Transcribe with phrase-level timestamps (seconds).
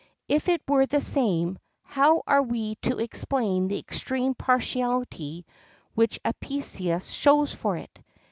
[0.27, 5.45] If it were the same, how are we to explain the extreme partiality
[5.93, 7.99] which Apicius shows for it?